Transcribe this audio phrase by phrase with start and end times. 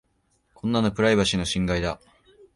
[0.55, 2.01] こんなのプライバシーの侵害だ。